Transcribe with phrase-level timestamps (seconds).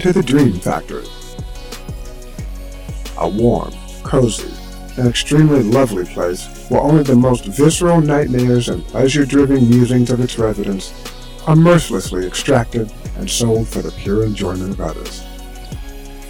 [0.00, 1.06] To the Dream Factory.
[3.18, 3.72] A warm,
[4.02, 4.52] cozy,
[4.98, 10.38] and extremely lovely place where only the most visceral nightmares and pleasure-driven musings of its
[10.38, 10.92] residents
[11.46, 15.24] are mercilessly extracted and sold for the pure enjoyment of others.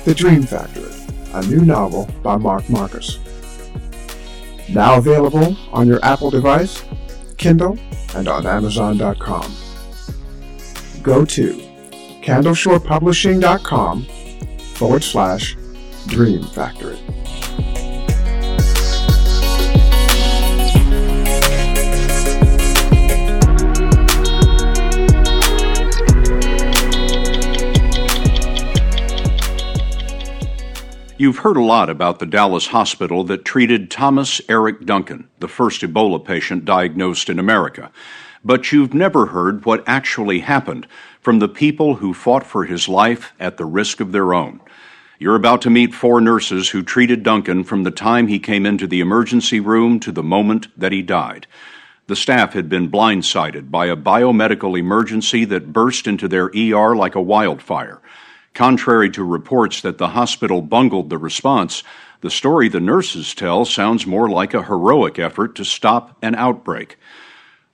[0.04, 0.92] The Dream Factory,
[1.34, 3.18] a new novel by Mark Marcus.
[4.68, 6.84] Now available on your Apple device,
[7.36, 7.78] Kindle,
[8.14, 9.52] and on Amazon.com.
[11.02, 11.65] Go to
[12.26, 14.02] candleshorepublishing.com
[14.74, 15.56] forward slash
[16.08, 16.98] Dream Factory.
[31.18, 35.80] You've heard a lot about the Dallas hospital that treated Thomas Eric Duncan, the first
[35.80, 37.90] Ebola patient diagnosed in America.
[38.46, 40.86] But you've never heard what actually happened
[41.20, 44.60] from the people who fought for his life at the risk of their own.
[45.18, 48.86] You're about to meet four nurses who treated Duncan from the time he came into
[48.86, 51.48] the emergency room to the moment that he died.
[52.06, 57.16] The staff had been blindsided by a biomedical emergency that burst into their ER like
[57.16, 58.00] a wildfire.
[58.54, 61.82] Contrary to reports that the hospital bungled the response,
[62.20, 66.96] the story the nurses tell sounds more like a heroic effort to stop an outbreak.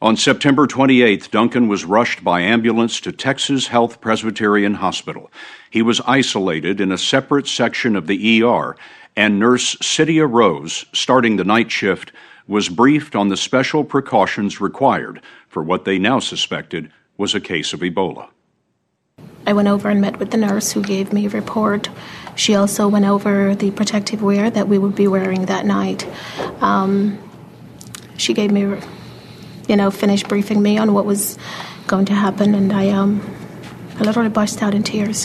[0.03, 5.31] On September 28th, Duncan was rushed by ambulance to Texas Health Presbyterian Hospital.
[5.71, 8.75] He was isolated in a separate section of the ER,
[9.15, 12.11] and nurse Sidia Rose, starting the night shift,
[12.49, 17.73] was briefed on the special precautions required for what they now suspected was a case
[17.73, 18.29] of Ebola.
[19.47, 21.89] I went over and met with the nurse who gave me a report.
[22.35, 26.05] She also went over the protective wear that we would be wearing that night.
[26.61, 27.21] Um,
[28.17, 28.81] she gave me,
[29.73, 31.39] you know, finished briefing me on what was
[31.87, 33.23] going to happen, and I, um,
[33.97, 35.25] I literally burst out in tears.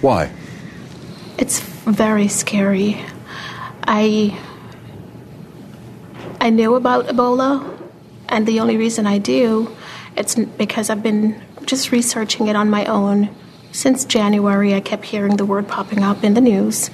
[0.00, 0.32] Why?
[1.38, 3.00] It's very scary.
[3.86, 4.36] I,
[6.40, 7.78] I knew about Ebola,
[8.28, 9.70] and the only reason I do,
[10.16, 13.30] it's because I've been just researching it on my own.
[13.70, 16.90] Since January, I kept hearing the word popping up in the news,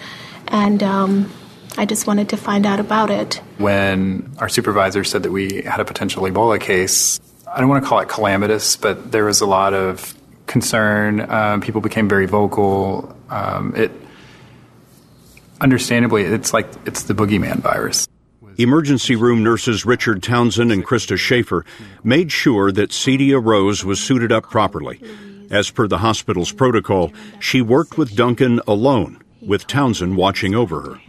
[0.49, 1.33] and um,
[1.79, 3.37] I just wanted to find out about it.
[3.59, 7.89] When our supervisor said that we had a potential Ebola case, I don't want to
[7.89, 10.13] call it calamitous, but there was a lot of
[10.49, 11.21] concern.
[11.31, 13.17] Um, people became very vocal.
[13.31, 13.93] Um, it,
[15.61, 18.09] understandably, it's like it's the boogeyman virus.
[18.57, 21.65] Emergency room nurses Richard Townsend and Krista Schaefer
[22.03, 25.01] made sure that Sidia Rose was suited up properly.
[25.49, 31.01] As per the hospital's protocol, she worked with Duncan alone, with Townsend watching over her.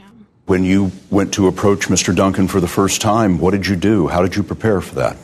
[0.50, 2.16] When you went to approach Mr.
[2.16, 4.08] Duncan for the first time, what did you do?
[4.08, 5.16] How did you prepare for that?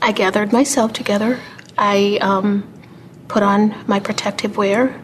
[0.00, 1.38] I gathered myself together.
[1.76, 2.66] I um,
[3.28, 4.98] put on my protective wear,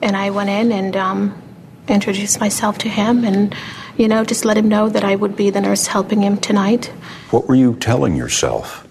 [0.00, 1.42] and I went in and um,
[1.88, 3.54] introduced myself to him and
[3.98, 6.86] you know, just let him know that I would be the nurse helping him tonight.
[7.32, 8.88] What were you telling yourself?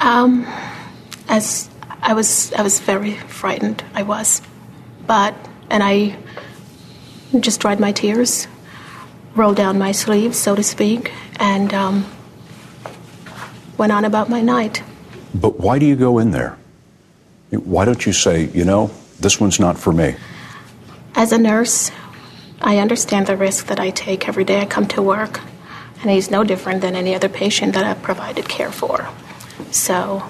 [0.00, 0.46] Um,
[1.28, 1.70] as
[2.02, 3.82] I was, I was very frightened.
[3.94, 4.42] I was,
[5.06, 5.34] but
[5.70, 6.18] and I
[7.42, 8.46] just dried my tears,
[9.34, 12.06] rolled down my sleeves, so to speak, and um,
[13.76, 14.82] went on about my night.
[15.34, 16.56] But why do you go in there?
[17.50, 18.90] Why don't you say, you know,
[19.20, 20.16] this one's not for me?
[21.14, 21.90] As a nurse,
[22.60, 25.40] I understand the risk that I take every day I come to work,
[26.00, 29.08] and he's no different than any other patient that I've provided care for.
[29.70, 30.22] So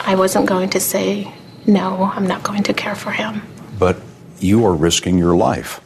[0.00, 1.32] I wasn't going to say,
[1.66, 3.42] no, I'm not going to care for him.
[3.78, 4.00] But
[4.38, 5.80] you are risking your life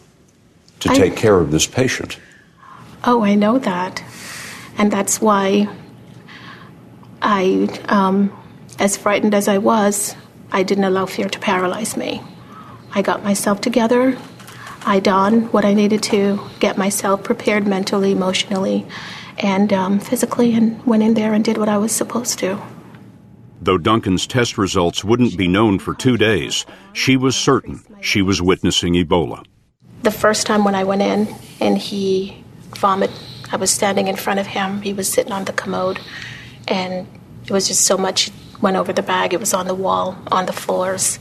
[0.83, 2.19] to I, take care of this patient.
[3.05, 4.03] Oh, I know that.
[4.79, 5.69] And that's why
[7.21, 8.33] I, um,
[8.79, 10.15] as frightened as I was,
[10.51, 12.23] I didn't allow fear to paralyze me.
[12.95, 14.17] I got myself together
[14.85, 18.85] I donned what I needed to get myself prepared mentally, emotionally,
[19.39, 22.61] and um, physically, and went in there and did what I was supposed to.
[23.61, 28.43] Though Duncan's test results wouldn't be known for two days, she was certain she was
[28.43, 29.45] witnessing Ebola.
[30.03, 32.43] The first time when I went in and he
[32.77, 33.17] vomited,
[33.51, 34.83] I was standing in front of him.
[34.83, 36.01] He was sitting on the commode,
[36.67, 37.07] and
[37.45, 39.35] it was just so much went over the bag.
[39.35, 41.19] It was on the wall, on the floors.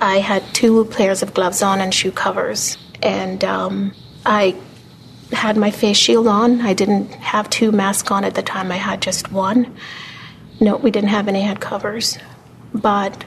[0.00, 4.56] I had two pairs of gloves on and shoe covers and um, I
[5.32, 6.60] had my face shield on.
[6.60, 8.70] I didn't have two masks on at the time.
[8.70, 9.74] I had just one.
[10.60, 12.18] No, we didn't have any head covers,
[12.72, 13.24] but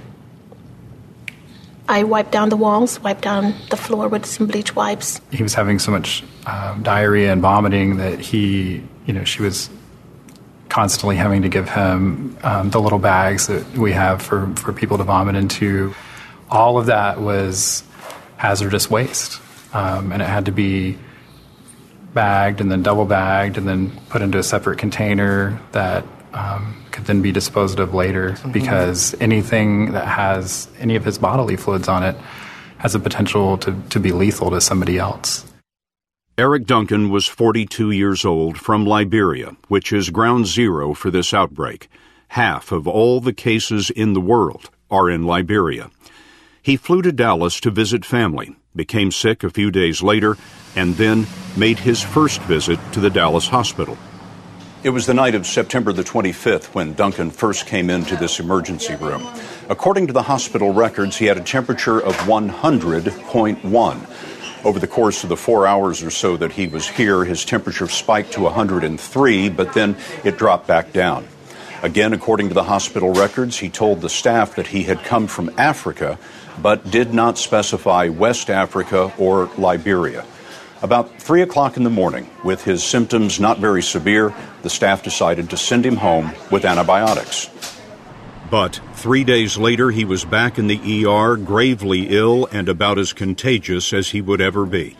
[1.87, 5.21] I wiped down the walls, wiped down the floor with some bleach wipes.
[5.31, 9.69] He was having so much um, diarrhea and vomiting that he, you know, she was
[10.69, 14.97] constantly having to give him um, the little bags that we have for, for people
[14.97, 15.93] to vomit into
[16.49, 17.83] all of that was
[18.37, 19.41] hazardous waste.
[19.73, 20.97] Um, and it had to be
[22.13, 27.06] bagged and then double bagged and then put into a separate container that um, could
[27.06, 28.51] then be disposed of later mm-hmm.
[28.51, 32.15] because anything that has any of his bodily fluids on it
[32.77, 35.45] has the potential to, to be lethal to somebody else.
[36.38, 41.89] Eric Duncan was 42 years old from Liberia, which is ground zero for this outbreak.
[42.30, 45.92] Half of all the cases in the world are in Liberia.
[46.62, 50.38] He flew to Dallas to visit family, became sick a few days later,
[50.75, 53.97] and then made his first visit to the Dallas hospital.
[54.85, 58.93] It was the night of September the 25th when Duncan first came into this emergency
[58.93, 59.27] room.
[59.67, 64.63] According to the hospital records, he had a temperature of 100.1.
[64.63, 67.87] Over the course of the four hours or so that he was here, his temperature
[67.87, 71.27] spiked to 103, but then it dropped back down.
[71.81, 75.49] Again, according to the hospital records, he told the staff that he had come from
[75.57, 76.19] Africa,
[76.61, 80.25] but did not specify West Africa or Liberia.
[80.85, 85.49] About 3 o'clock in the morning, with his symptoms not very severe, the staff decided
[85.49, 87.49] to send him home with antibiotics.
[88.51, 93.13] But three days later, he was back in the ER, gravely ill and about as
[93.13, 94.95] contagious as he would ever be.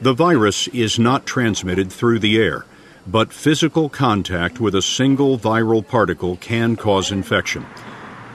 [0.00, 2.64] The virus is not transmitted through the air,
[3.06, 7.66] but physical contact with a single viral particle can cause infection.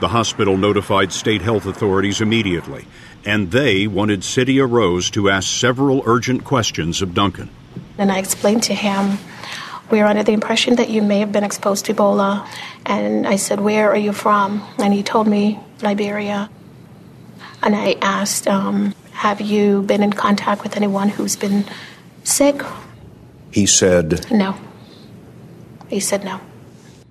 [0.00, 2.86] The hospital notified state health authorities immediately,
[3.24, 7.48] and they wanted Sidia Rose to ask several urgent questions of Duncan.
[7.96, 9.18] And I explained to him
[9.90, 12.46] we are under the impression that you may have been exposed to Ebola.
[12.84, 14.66] And I said, Where are you from?
[14.78, 16.50] And he told me, Liberia.
[17.62, 21.64] And I asked, um, Have you been in contact with anyone who's been
[22.24, 22.62] sick?
[23.52, 24.56] He said, No.
[25.88, 26.40] He said no.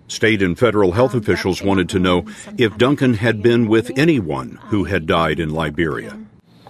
[0.08, 2.26] State and federal health officials wanted to know
[2.58, 6.18] if Duncan had been with anyone who had died in Liberia.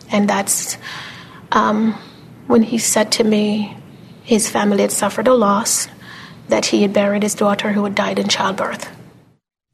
[0.09, 0.77] And that's
[1.51, 1.93] um,
[2.47, 3.75] when he said to me
[4.23, 5.87] his family had suffered a loss
[6.47, 8.89] that he had buried his daughter who had died in childbirth.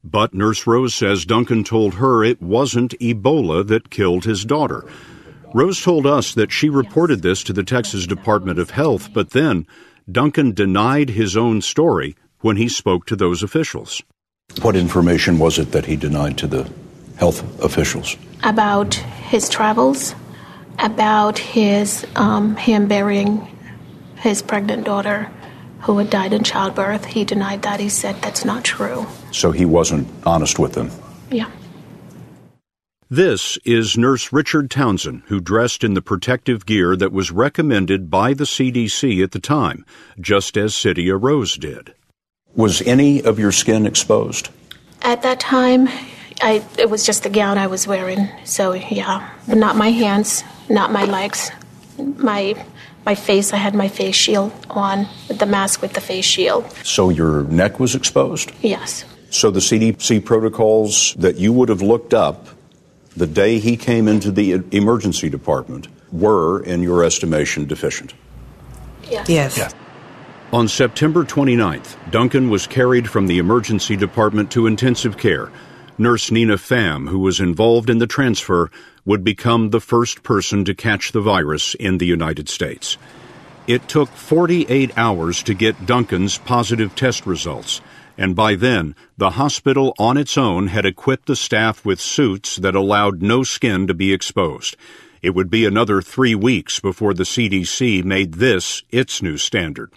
[0.04, 4.84] But Nurse Rose says Duncan told her it wasn't Ebola that killed his daughter.
[5.54, 9.66] Rose told us that she reported this to the Texas Department of Health, but then
[10.10, 14.02] Duncan denied his own story when he spoke to those officials.
[14.60, 16.70] What information was it that he denied to the
[17.16, 18.16] health officials?
[18.42, 20.14] About his travels,
[20.78, 23.48] about his um, him burying
[24.16, 25.30] his pregnant daughter
[25.80, 27.04] who had died in childbirth.
[27.04, 27.80] He denied that.
[27.80, 29.06] He said that's not true.
[29.32, 30.90] So he wasn't honest with them?
[31.30, 31.50] Yeah.
[33.10, 38.32] This is Nurse Richard Townsend, who dressed in the protective gear that was recommended by
[38.32, 39.84] the CDC at the time,
[40.18, 41.94] just as Sidia Rose did.
[42.54, 44.50] Was any of your skin exposed?
[45.02, 45.88] At that time,
[46.40, 48.28] I, it was just the gown I was wearing.
[48.44, 51.50] So, yeah, but not my hands, not my legs.
[51.98, 52.54] My
[53.04, 56.70] my face, I had my face shield on, with the mask with the face shield.
[56.84, 58.52] So your neck was exposed?
[58.62, 59.04] Yes.
[59.30, 62.46] So the CDC protocols that you would have looked up
[63.16, 68.14] the day he came into the emergency department were, in your estimation, deficient?
[69.10, 69.28] Yes.
[69.28, 69.56] Yes.
[69.56, 69.74] yes.
[70.52, 75.50] On September 29th, Duncan was carried from the emergency department to intensive care.
[75.96, 78.70] Nurse Nina Pham, who was involved in the transfer,
[79.06, 82.98] would become the first person to catch the virus in the United States.
[83.66, 87.80] It took 48 hours to get Duncan's positive test results,
[88.18, 92.74] and by then, the hospital on its own had equipped the staff with suits that
[92.74, 94.76] allowed no skin to be exposed.
[95.22, 99.92] It would be another three weeks before the CDC made this its new standard.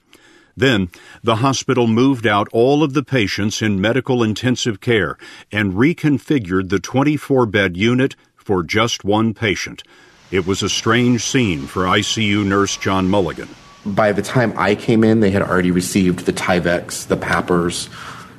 [0.57, 0.89] Then,
[1.21, 5.17] the hospital moved out all of the patients in medical intensive care
[5.51, 9.83] and reconfigured the 24 bed unit for just one patient.
[10.31, 13.49] It was a strange scene for ICU nurse John Mulligan.
[13.85, 17.89] By the time I came in, they had already received the Tyveks, the PAPRs.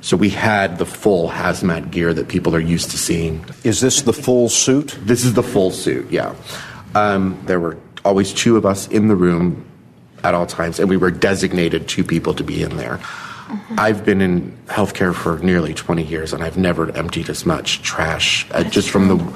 [0.01, 3.45] So we had the full hazmat gear that people are used to seeing.
[3.63, 4.97] Is this the full suit?
[5.01, 6.35] This is the full suit, yeah.
[6.95, 9.66] Um, there were always two of us in the room
[10.23, 12.97] at all times, and we were designated two people to be in there.
[12.97, 13.75] Mm-hmm.
[13.79, 18.45] I've been in healthcare for nearly 20 years, and I've never emptied as much trash
[18.51, 19.33] uh, just from the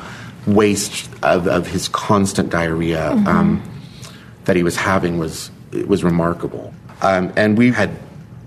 [0.48, 3.28] waste of, of his constant diarrhea mm-hmm.
[3.28, 3.64] um,
[4.46, 5.52] that he was having was
[5.88, 6.74] was remarkable.
[7.02, 7.92] Um, and we had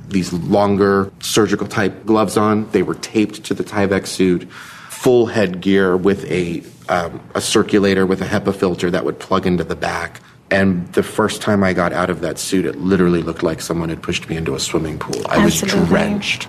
[0.09, 2.71] these longer surgical type gloves on.
[2.71, 4.45] They were taped to the Tyvek suit,
[4.91, 9.65] full headgear with a um, a circulator with a HEPA filter that would plug into
[9.65, 10.21] the back.
[10.51, 13.89] And the first time I got out of that suit, it literally looked like someone
[13.89, 15.27] had pushed me into a swimming pool.
[15.29, 15.81] I Absolutely.
[15.81, 16.49] was drenched.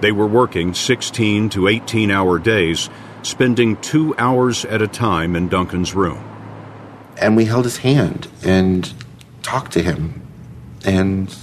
[0.00, 2.90] They were working 16 to 18 hour days
[3.22, 6.22] spending two hours at a time in Duncan's room.
[7.16, 8.92] And we held his hand and
[9.42, 10.22] talked to him
[10.84, 11.34] and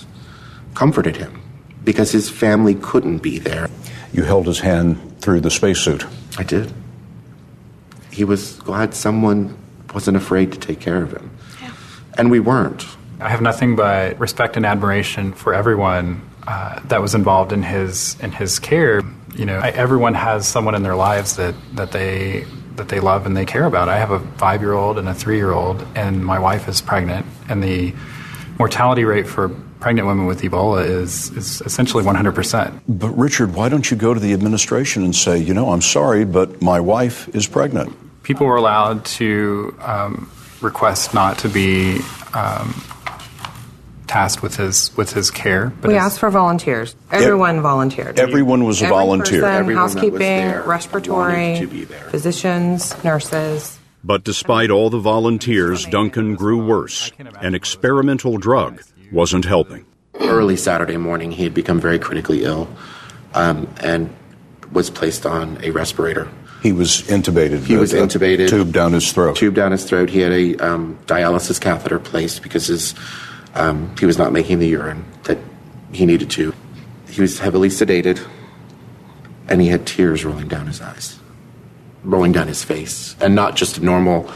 [0.76, 1.42] comforted him
[1.84, 3.70] because his family couldn't be there.
[4.14, 6.06] You held his hand through the spacesuit.
[6.38, 6.72] I did.
[8.12, 9.58] He was glad someone
[9.94, 11.32] wasn't afraid to take care of him.
[11.62, 11.71] Yeah.
[12.18, 12.86] And we weren't.
[13.20, 18.20] I have nothing but respect and admiration for everyone uh, that was involved in his
[18.20, 19.02] in his care.
[19.36, 23.26] You know, I, everyone has someone in their lives that that they that they love
[23.26, 23.90] and they care about.
[23.90, 26.82] I have a five year old and a three year old, and my wife is
[26.82, 27.94] pregnant, and the
[28.58, 29.50] mortality rate for
[29.82, 32.82] pregnant women with Ebola is, is essentially 100%.
[32.88, 36.24] But, Richard, why don't you go to the administration and say, you know, I'm sorry,
[36.24, 37.92] but my wife is pregnant?
[38.22, 42.00] People were allowed to um, request not to be
[42.34, 42.74] um,
[44.08, 45.72] tasked with his with his care.
[45.82, 46.96] But we asked for volunteers.
[47.12, 48.20] Everyone e- volunteered.
[48.20, 49.42] Everyone was a Every volunteer.
[49.42, 51.66] Person, Everyone housekeeping, respiratory,
[52.10, 53.80] physicians, nurses.
[54.04, 57.12] But despite all the volunteers, Duncan grew worse.
[57.40, 59.86] An experimental drug wasn't helping.
[60.20, 62.68] Early Saturday morning, he had become very critically ill
[63.34, 64.14] um, and
[64.72, 66.30] was placed on a respirator.
[66.62, 67.64] He was intubated.
[67.64, 68.48] He was intubated.
[68.48, 69.36] Tube down his throat.
[69.36, 70.12] Tube down his throat.
[70.12, 72.94] He had a um, dialysis catheter placed because his
[73.56, 75.40] um, he was not making the urine that
[75.92, 76.54] he needed to.
[77.10, 78.26] He was heavily sedated,
[79.50, 81.20] and he had tears rolling down his eyes,
[82.04, 84.32] rolling down his face, and not just normal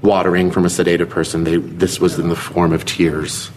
[0.00, 1.44] watering from a sedated person.
[1.44, 3.50] They, this was in the form of tears.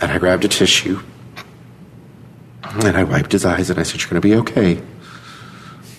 [0.00, 1.00] And I grabbed a tissue,
[2.62, 4.82] and I wiped his eyes, and I said, "You're going to be okay.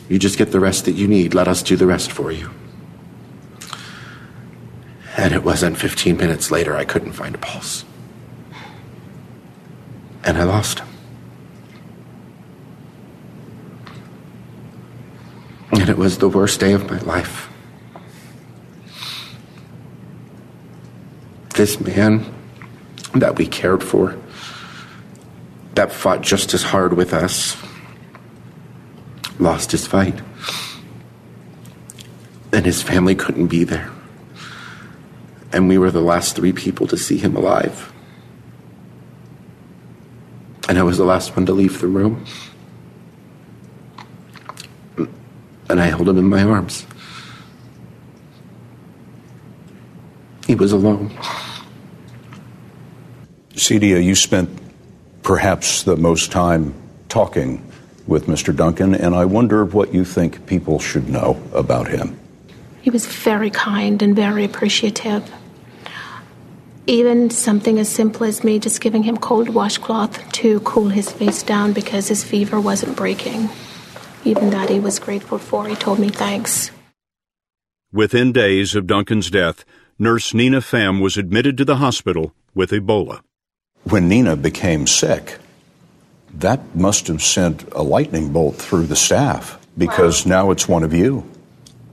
[0.10, 1.34] You just get the rest that you need.
[1.34, 2.52] Let us do the rest for you."
[5.18, 7.84] And it wasn't 15 minutes later, I couldn't find a pulse.
[10.24, 10.88] And I lost him.
[15.72, 17.50] And it was the worst day of my life.
[21.56, 22.26] This man
[23.16, 24.16] that we cared for,
[25.74, 27.58] that fought just as hard with us,
[29.40, 30.22] lost his fight.
[32.52, 33.92] And his family couldn't be there
[35.58, 37.92] and we were the last three people to see him alive.
[40.70, 42.26] And I was the last one to leave the room.
[45.70, 46.86] And I held him in my arms.
[50.46, 51.10] He was alone.
[53.54, 54.50] Sidia, you spent
[55.24, 56.74] perhaps the most time
[57.10, 57.67] talking
[58.08, 58.56] with Mr.
[58.56, 62.18] Duncan, and I wonder what you think people should know about him.
[62.82, 65.30] He was very kind and very appreciative.
[66.88, 71.44] Even something as simple as me just giving him cold washcloth to cool his face
[71.44, 73.50] down because his fever wasn't breaking.
[74.24, 75.68] Even that he was grateful for.
[75.68, 76.72] He told me thanks.
[77.92, 79.66] Within days of Duncan's death,
[80.00, 83.22] nurse Nina Pham was admitted to the hospital with Ebola.
[83.84, 85.40] When Nina became sick,
[86.40, 90.30] that must have sent a lightning bolt through the staff because wow.
[90.30, 91.28] now it's one of you.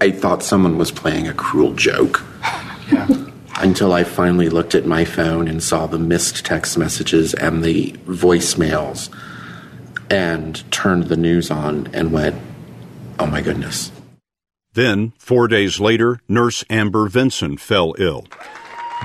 [0.00, 2.22] I thought someone was playing a cruel joke.
[2.92, 3.08] Yeah.
[3.56, 7.92] Until I finally looked at my phone and saw the missed text messages and the
[8.04, 9.08] voicemails
[10.10, 12.36] and turned the news on and went,
[13.18, 13.90] oh my goodness.
[14.74, 18.26] Then, four days later, nurse Amber Vinson fell ill.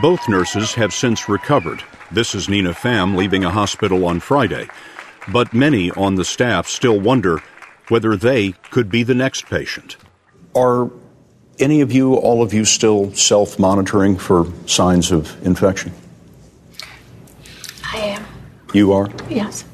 [0.02, 1.82] Both nurses have since recovered.
[2.12, 4.68] This is Nina Pham leaving a hospital on Friday.
[5.32, 7.42] But many on the staff still wonder
[7.90, 9.98] whether they could be the next patient.
[10.56, 10.90] Are
[11.60, 15.92] any of you, all of you, still self monitoring for signs of infection?
[17.94, 18.26] I am.
[18.74, 19.10] You are?
[19.30, 19.66] Yes.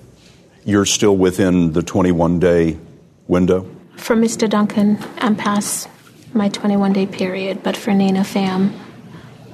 [0.66, 2.78] You're still within the 21 day
[3.28, 3.70] window?
[3.98, 4.50] For Mr.
[4.50, 5.88] Duncan, I'm past
[6.34, 8.78] my 21 day period, but for Nina Pham,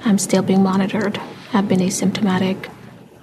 [0.04, 1.20] I'm still being monitored.
[1.52, 2.70] I've been asymptomatic.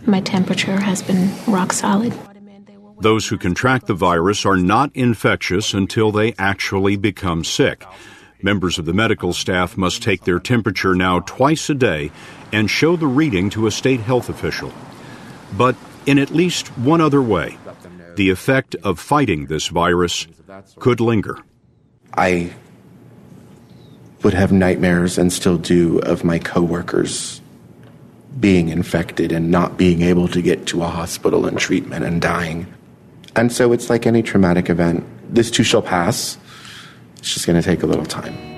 [0.05, 2.13] My temperature has been rock solid.
[3.01, 7.85] Those who contract the virus are not infectious until they actually become sick.
[8.41, 12.11] Members of the medical staff must take their temperature now twice a day
[12.51, 14.73] and show the reading to a state health official.
[15.57, 15.75] But
[16.05, 17.57] in at least one other way,
[18.15, 20.27] the effect of fighting this virus
[20.77, 21.37] could linger.
[22.13, 22.53] I
[24.23, 27.41] would have nightmares and still do of my coworkers
[28.39, 32.73] being infected and not being able to get to a hospital and treatment and dying.
[33.39, 35.05] And so it's like any traumatic event.
[35.33, 36.37] This too shall pass.
[37.19, 38.48] It's just going to take a little time.